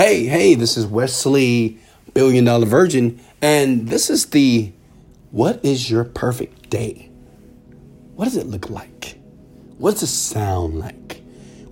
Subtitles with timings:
[0.00, 1.78] Hey, hey, this is Wesley,
[2.14, 4.72] Billion Dollar Virgin, and this is the
[5.30, 7.10] What is Your Perfect Day?
[8.14, 9.18] What does it look like?
[9.76, 11.20] What does it sound like?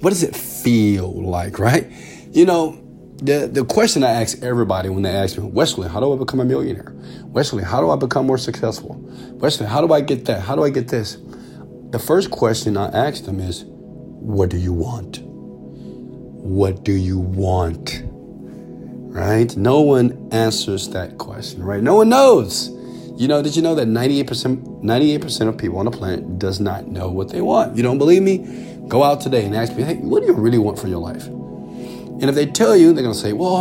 [0.01, 1.91] What does it feel like, right?
[2.31, 2.79] You know,
[3.17, 6.41] the, the question I ask everybody when they ask me, Wesley, how do I become
[6.41, 6.95] a millionaire?
[7.29, 8.97] Wesley, how do I become more successful?
[9.41, 10.43] Wesley, how do I get that?
[10.43, 11.17] How do I get this?
[11.93, 15.21] The first question I ask them is, What do you want?
[15.23, 18.03] What do you want?
[19.19, 19.57] Right?
[19.57, 21.83] No one answers that question, right?
[21.83, 22.69] No one knows.
[23.17, 26.87] You know, did you know that 98%, 98% of people on the planet does not
[26.87, 27.77] know what they want?
[27.77, 28.87] You don't believe me?
[28.87, 31.27] Go out today and ask me, hey, what do you really want for your life?
[31.27, 33.57] And if they tell you, they're going to say, well,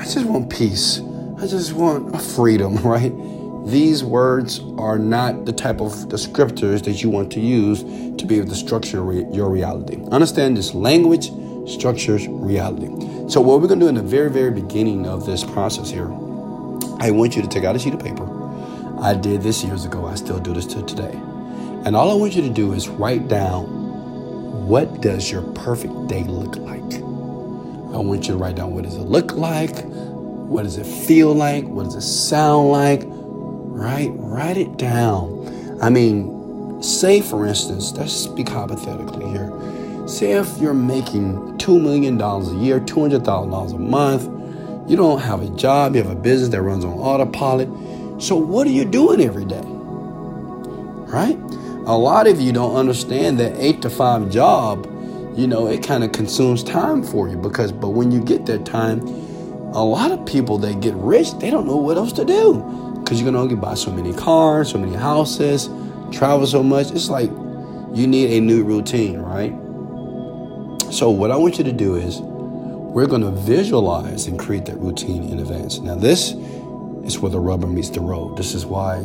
[0.00, 1.00] I just want peace.
[1.38, 3.12] I just want freedom, right?
[3.66, 8.38] These words are not the type of descriptors that you want to use to be
[8.38, 9.98] able to structure your reality.
[10.10, 11.28] Understand this language
[11.68, 12.88] structures reality.
[13.28, 16.10] So, what we're going to do in the very, very beginning of this process here,
[17.00, 18.26] I want you to take out a sheet of paper.
[19.00, 20.06] I did this years ago.
[20.06, 21.12] I still do this to today.
[21.84, 26.24] And all I want you to do is write down what does your perfect day
[26.24, 26.78] look like.
[27.94, 31.32] I want you to write down what does it look like, what does it feel
[31.32, 34.10] like, what does it sound like, right?
[34.14, 35.78] Write it down.
[35.80, 39.50] I mean, say for instance, let's speak hypothetically here.
[40.08, 45.50] Say if you're making $2 million a year, $200,000 a month, you don't have a
[45.50, 47.68] job, you have a business that runs on autopilot.
[48.18, 49.60] So, what are you doing every day?
[49.62, 51.36] Right?
[51.86, 54.86] A lot of you don't understand that eight to five job,
[55.36, 58.64] you know, it kind of consumes time for you because, but when you get that
[58.64, 59.00] time,
[59.74, 63.20] a lot of people that get rich, they don't know what else to do because
[63.20, 65.68] you can only buy so many cars, so many houses,
[66.12, 66.92] travel so much.
[66.92, 67.28] It's like
[67.92, 69.52] you need a new routine, right?
[70.90, 74.78] So, what I want you to do is we're going to visualize and create that
[74.78, 75.78] routine in advance.
[75.80, 76.32] Now, this
[77.04, 78.38] is where the rubber meets the road.
[78.38, 78.96] This is why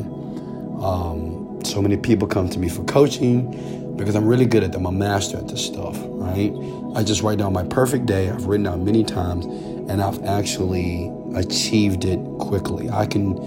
[0.81, 4.85] um, so many people come to me for coaching because I'm really good at them.
[4.85, 6.53] I'm a master at this stuff, right?
[6.95, 8.29] I just write down my perfect day.
[8.29, 12.89] I've written down many times, and I've actually achieved it quickly.
[12.89, 13.37] I can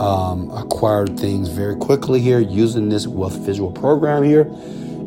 [0.00, 4.42] um, acquire things very quickly here using this wealth visual program here.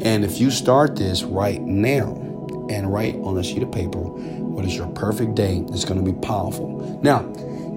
[0.04, 2.27] And if you start this right now,
[2.70, 5.64] and write on a sheet of paper what is your perfect day.
[5.70, 7.00] It's going to be powerful.
[7.04, 7.22] Now,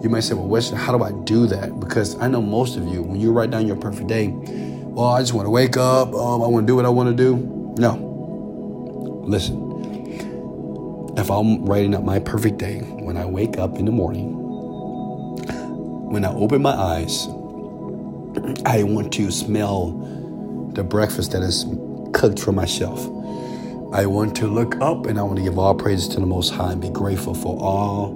[0.03, 1.79] you might say, well, Wesley, how do I do that?
[1.79, 5.21] Because I know most of you, when you write down your perfect day, well, I
[5.21, 6.15] just want to wake up.
[6.15, 7.37] Um, I want to do what I want to do.
[7.79, 7.95] No.
[9.27, 9.71] Listen,
[11.19, 14.37] if I'm writing up my perfect day, when I wake up in the morning,
[16.11, 17.27] when I open my eyes,
[18.65, 19.91] I want to smell
[20.75, 21.67] the breakfast that is
[22.13, 23.07] cooked for myself.
[23.93, 26.51] I want to look up and I want to give all praises to the Most
[26.51, 28.13] High and be grateful for all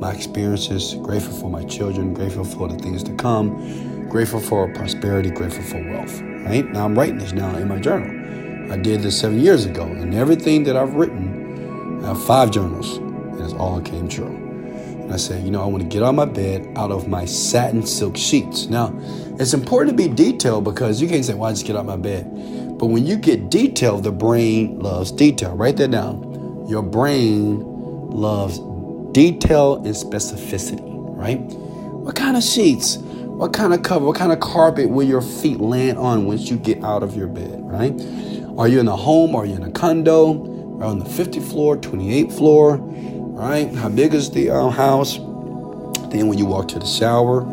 [0.00, 5.30] my experiences, grateful for my children, grateful for the things to come, grateful for prosperity,
[5.30, 6.20] grateful for wealth.
[6.20, 8.72] Right now, I'm writing this now in my journal.
[8.72, 12.98] I did this seven years ago, and everything that I've written, I have five journals,
[12.98, 14.26] and it's all came true.
[14.26, 17.08] And I said, you know, I want to get out of my bed out of
[17.08, 18.66] my satin silk sheets.
[18.66, 18.92] Now,
[19.40, 21.96] it's important to be detailed because you can't say, well, just get out of my
[21.96, 22.26] bed.
[22.78, 25.56] But when you get detail, the brain loves detail.
[25.56, 26.66] Write that down.
[26.68, 27.60] Your brain
[28.10, 28.58] loves
[29.12, 30.82] detail and specificity,
[31.16, 31.38] right?
[31.38, 32.96] What kind of sheets?
[32.96, 34.04] What kind of cover?
[34.04, 37.28] What kind of carpet will your feet land on once you get out of your
[37.28, 37.92] bed, right?
[38.58, 39.34] Are you in a home?
[39.34, 40.78] Are you in a condo?
[40.80, 43.74] Are on the 50th floor, 28th floor, right?
[43.74, 45.16] How big is the uh, house?
[46.10, 47.44] Then when you walk to the shower,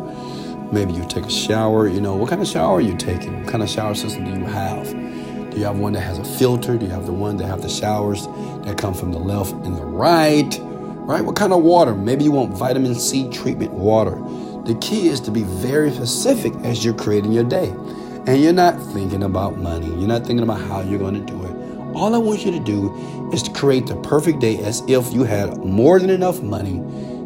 [0.72, 3.40] maybe you take a shower, you know, what kind of shower are you taking?
[3.40, 5.13] What kind of shower system do you have?
[5.54, 6.76] Do you have one that has a filter?
[6.76, 8.26] Do you have the one that have the showers
[8.64, 10.58] that come from the left and the right?
[10.60, 11.24] Right?
[11.24, 11.94] What kind of water?
[11.94, 14.16] Maybe you want vitamin C treatment water.
[14.64, 17.68] The key is to be very specific as you're creating your day.
[18.26, 19.86] And you're not thinking about money.
[19.86, 21.94] You're not thinking about how you're going to do it.
[21.94, 25.22] All I want you to do is to create the perfect day as if you
[25.22, 26.80] had more than enough money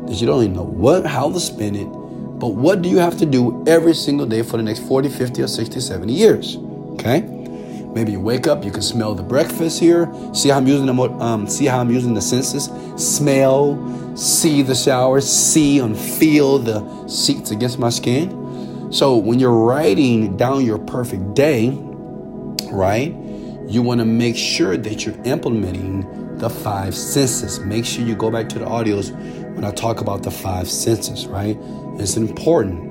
[0.06, 1.86] that you don't even know what how to spend it.
[1.86, 5.40] But what do you have to do every single day for the next 40, 50,
[5.40, 6.58] or 60, 70 years?
[6.92, 7.38] Okay?
[7.94, 10.12] Maybe you wake up, you can smell the breakfast here.
[10.32, 12.70] See how I'm using the um, see how I'm using the senses.
[12.96, 18.93] Smell, see the shower, see and feel the seats against my skin.
[18.93, 21.70] So when you're writing down your perfect day,
[22.70, 23.14] right,
[23.67, 27.61] you want to make sure that you're implementing the five senses.
[27.61, 29.12] Make sure you go back to the audios
[29.55, 31.56] when I talk about the five senses, right?
[31.99, 32.88] It's important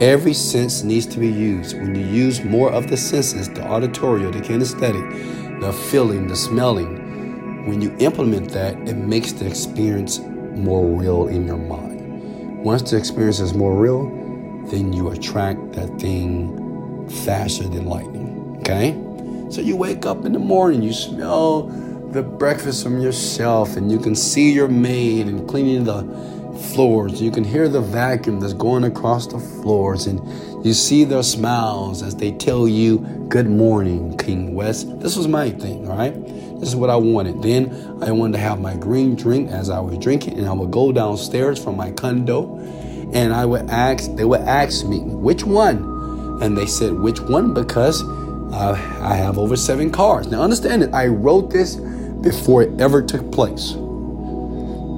[0.00, 1.74] Every sense needs to be used.
[1.74, 7.66] When you use more of the senses, the auditory, the kinesthetic, the feeling, the smelling,
[7.66, 12.62] when you implement that, it makes the experience more real in your mind.
[12.62, 14.04] Once the experience is more real,
[14.66, 18.56] then you attract that thing faster than lightning.
[18.58, 18.92] Okay?
[19.50, 21.68] So you wake up in the morning, you smell
[22.10, 26.02] the breakfast from yourself, and you can see your maid and cleaning the
[26.56, 27.20] floors.
[27.20, 30.20] You can hear the vacuum that's going across the floors, and
[30.64, 32.98] you see their smiles as they tell you,
[33.28, 35.00] Good morning, King West.
[35.00, 36.14] This was my thing, right?
[36.60, 37.42] This is what I wanted.
[37.42, 40.70] Then I wanted to have my green drink as I was drinking, and I would
[40.70, 42.56] go downstairs from my condo
[43.12, 46.38] and I would ask, they would ask me, which one?
[46.42, 47.54] And they said, which one?
[47.54, 48.02] Because
[48.52, 50.28] uh, I have over seven cars.
[50.28, 53.74] Now, understand that I wrote this before it ever took place.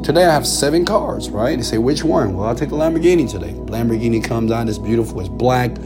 [0.09, 1.55] Today I have seven cars, right?
[1.55, 2.33] They say, which one?
[2.33, 3.53] Well, I'll take the Lamborghini today.
[3.53, 5.77] Lamborghini comes out, it's beautiful, it's black.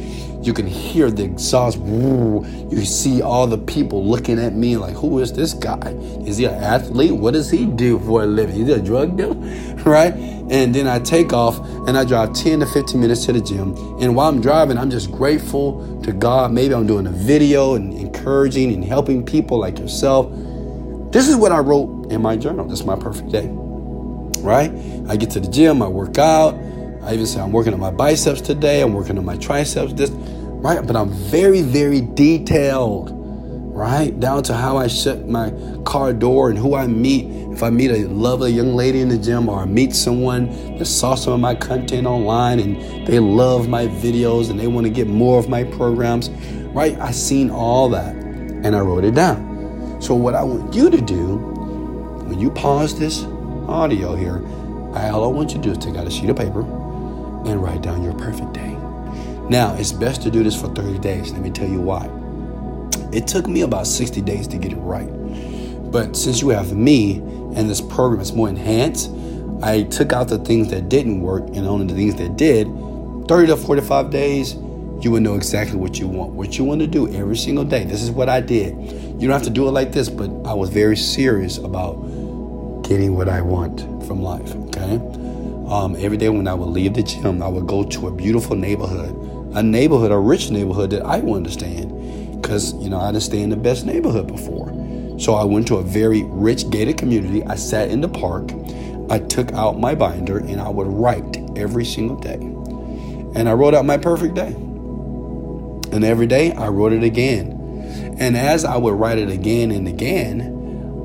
[0.43, 1.79] You can hear the exhaust.
[1.79, 5.89] You see all the people looking at me like, who is this guy?
[6.25, 7.11] Is he an athlete?
[7.11, 8.61] What does he do for a living?
[8.61, 9.35] Is he a drug dealer?
[9.85, 10.15] right?
[10.15, 11.59] And then I take off
[11.89, 13.75] and I drive 10 to 15 minutes to the gym.
[14.01, 16.53] And while I'm driving, I'm just grateful to God.
[16.53, 20.31] Maybe I'm doing a video and encouraging and helping people like yourself.
[21.11, 22.67] This is what I wrote in my journal.
[22.69, 23.53] This is my perfect day.
[24.43, 24.71] Right?
[25.09, 26.55] I get to the gym, I work out.
[27.03, 30.11] I even say I'm working on my biceps today, I'm working on my triceps, this,
[30.11, 30.87] right?
[30.87, 34.19] But I'm very, very detailed, right?
[34.21, 35.53] Down to how I shut my
[35.85, 37.27] car door and who I meet.
[37.53, 40.87] If I meet a lovely young lady in the gym or I meet someone that
[40.87, 44.93] saw some of my content online and they love my videos and they want to
[44.93, 46.31] get more of my programs,
[46.73, 46.97] right?
[47.01, 50.01] I seen all that and I wrote it down.
[50.01, 53.25] So what I want you to do when you pause this
[53.73, 54.45] audio here,
[54.95, 57.83] all I want you to do is take out a sheet of paper and write
[57.83, 58.77] down your perfect day.
[59.49, 61.33] Now, it's best to do this for 30 days.
[61.33, 62.09] Let me tell you why.
[63.13, 65.11] It took me about 60 days to get it right.
[65.91, 69.11] But since you have me and this program is more enhanced,
[69.63, 72.67] I took out the things that didn't work and only the things that did.
[73.29, 74.55] 30 to 45 days,
[75.01, 77.85] you will know exactly what you want, what you want to do every single day.
[77.85, 78.77] This is what I did.
[79.21, 81.97] You don't have to do it like this, but I was very serious about
[82.93, 84.97] getting what I want from life, okay?
[85.67, 88.55] Um, every day when I would leave the gym, I would go to a beautiful
[88.55, 89.17] neighborhood,
[89.55, 93.41] a neighborhood, a rich neighborhood that I would understand, because you know I didn't stay
[93.41, 94.69] in the best neighborhood before.
[95.19, 97.43] So I went to a very rich gated community.
[97.47, 98.51] I sat in the park.
[99.09, 102.41] I took out my binder and I would write every single day.
[103.35, 104.53] And I wrote out my perfect day.
[105.93, 108.17] And every day I wrote it again.
[108.19, 110.62] And as I would write it again and again,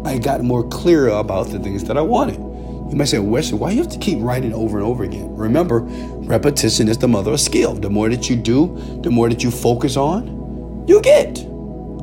[0.07, 2.38] I got more clear about the things that I wanted.
[2.38, 5.36] You might say, Wesley, why do you have to keep writing over and over again?
[5.36, 7.74] Remember, repetition is the mother of skill.
[7.74, 11.39] The more that you do, the more that you focus on, you get.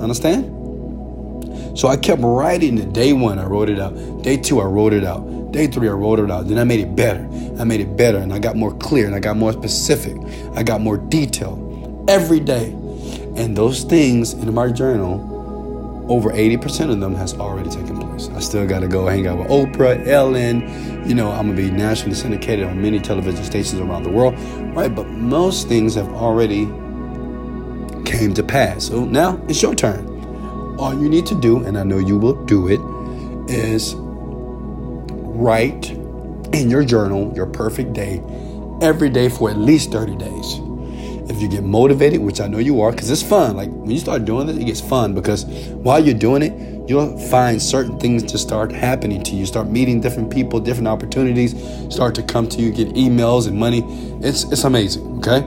[0.00, 0.50] Understand?
[1.78, 2.92] So I kept writing it.
[2.92, 4.22] Day one, I wrote it out.
[4.22, 5.52] Day two, I wrote it out.
[5.52, 6.46] Day three, I wrote it out.
[6.46, 7.26] Then I made it better.
[7.58, 10.16] I made it better and I got more clear and I got more specific.
[10.54, 12.70] I got more detail every day.
[13.36, 15.33] And those things in my journal,
[16.08, 18.28] over 80% of them has already taken place.
[18.30, 21.08] I still got to go hang out with Oprah, Ellen.
[21.08, 24.38] You know, I'm going to be nationally syndicated on many television stations around the world,
[24.76, 24.94] right?
[24.94, 26.66] But most things have already
[28.04, 28.86] came to pass.
[28.86, 30.06] So now it's your turn.
[30.78, 32.80] All you need to do, and I know you will do it,
[33.50, 35.90] is write
[36.52, 38.22] in your journal your perfect day
[38.80, 40.60] every day for at least 30 days
[41.28, 43.56] if you get motivated, which I know you are, because it's fun.
[43.56, 47.18] Like when you start doing this, it gets fun because while you're doing it, you'll
[47.30, 49.46] find certain things to start happening to you.
[49.46, 51.54] Start meeting different people, different opportunities
[51.92, 53.82] start to come to you, get emails and money.
[54.22, 55.40] It's it's amazing, okay?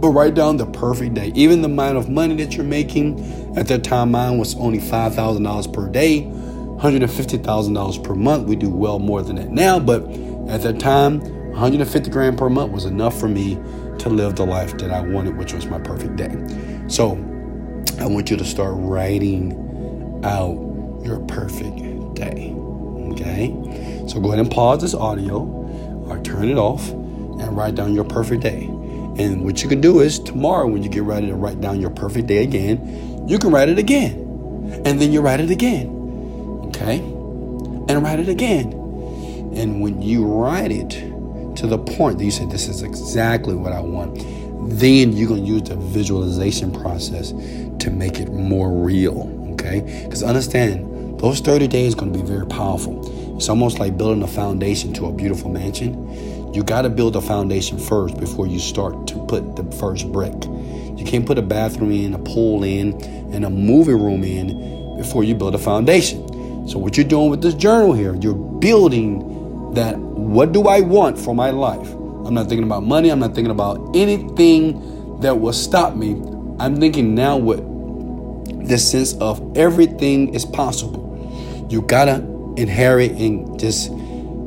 [0.00, 1.32] But write down the perfect day.
[1.34, 5.14] Even the amount of money that you're making at that time, mine was only five
[5.14, 6.22] thousand dollars per day,
[6.80, 8.46] hundred and fifty thousand dollars per month.
[8.48, 10.02] We do well more than that now, but
[10.48, 11.20] at that time,
[11.56, 13.54] 150 grand per month was enough for me
[13.98, 16.36] to live the life that I wanted, which was my perfect day.
[16.86, 17.12] So
[17.98, 20.52] I want you to start writing out
[21.02, 22.52] your perfect day.
[23.12, 23.48] Okay?
[24.06, 25.44] So go ahead and pause this audio
[26.06, 28.64] or turn it off and write down your perfect day.
[29.18, 31.88] And what you can do is tomorrow, when you get ready to write down your
[31.88, 34.82] perfect day again, you can write it again.
[34.84, 35.88] And then you write it again.
[36.66, 36.98] Okay?
[36.98, 38.74] And write it again.
[39.54, 41.15] And when you write it,
[41.56, 44.18] to the point that you say, This is exactly what I want,
[44.78, 49.32] then you're going to use the visualization process to make it more real.
[49.52, 50.04] Okay?
[50.04, 53.36] Because understand, those 30 days are going to be very powerful.
[53.36, 56.54] It's almost like building a foundation to a beautiful mansion.
[56.54, 60.32] You got to build a foundation first before you start to put the first brick.
[60.96, 63.00] You can't put a bathroom in, a pool in,
[63.32, 66.26] and a movie room in before you build a foundation.
[66.66, 71.18] So, what you're doing with this journal here, you're building that what do I want
[71.18, 71.88] for my life?
[72.26, 73.10] I'm not thinking about money.
[73.10, 76.12] I'm not thinking about anything that will stop me.
[76.58, 77.62] I'm thinking now with
[78.68, 81.66] this sense of everything is possible.
[81.70, 82.16] You gotta
[82.56, 83.88] inherit and just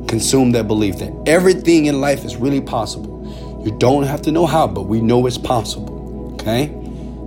[0.06, 3.62] consume that belief that everything in life is really possible.
[3.64, 6.34] You don't have to know how, but we know it's possible.
[6.34, 6.74] Okay?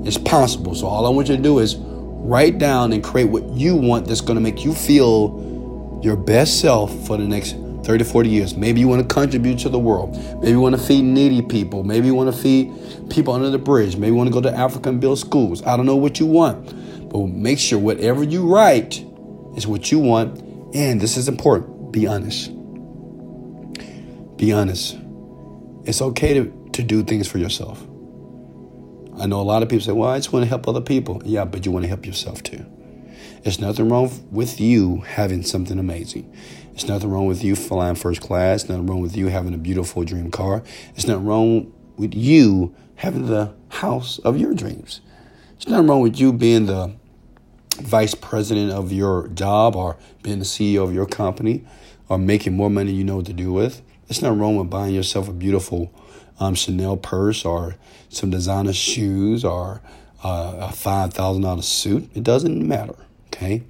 [0.05, 0.75] It's possible.
[0.75, 4.07] So all I want you to do is write down and create what you want
[4.07, 8.55] that's to make you feel your best self for the next 30, to 40 years.
[8.55, 10.15] Maybe you want to contribute to the world.
[10.39, 11.83] Maybe you want to feed needy people.
[11.83, 12.71] Maybe you want to feed
[13.09, 13.95] people under the bridge.
[13.95, 15.61] Maybe you want to go to Africa and build schools.
[15.63, 17.09] I don't know what you want.
[17.09, 19.03] But make sure whatever you write
[19.55, 20.41] is what you want.
[20.73, 22.51] And this is important be honest.
[24.35, 24.97] Be honest.
[25.85, 27.81] It's okay to, to do things for yourself.
[29.19, 31.21] I know a lot of people say, well, I just want to help other people.
[31.23, 32.65] Yeah, but you want to help yourself too.
[33.43, 36.33] There's nothing wrong with you having something amazing.
[36.73, 38.67] It's nothing wrong with you flying first class.
[38.67, 40.63] Nothing wrong with you having a beautiful dream car.
[40.95, 45.01] It's nothing wrong with you having the house of your dreams.
[45.55, 46.95] It's nothing wrong with you being the
[47.81, 51.63] vice president of your job or being the CEO of your company
[52.09, 53.81] or making more money you know what to do with.
[54.09, 55.93] It's nothing wrong with buying yourself a beautiful
[56.39, 57.75] um, Chanel purse or
[58.09, 59.81] some designer shoes or
[60.23, 62.09] a $5,000 suit.
[62.13, 62.95] It doesn't matter,
[63.27, 63.63] okay?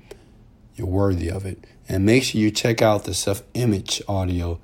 [0.75, 1.65] You're worthy of it.
[1.89, 4.59] And make sure you check out the self image audio.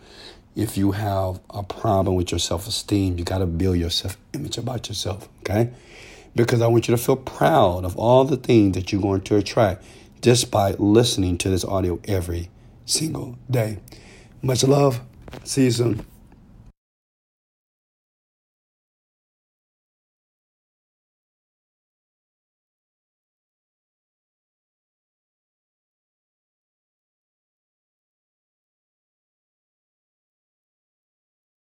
[0.55, 4.17] If you have a problem with your self esteem, you got to build your self
[4.33, 5.71] image about yourself, okay?
[6.35, 9.35] Because I want you to feel proud of all the things that you're going to
[9.35, 9.83] attract
[10.21, 12.49] just by listening to this audio every
[12.85, 13.79] single day.
[14.41, 15.01] Much love.
[15.43, 16.05] See you soon.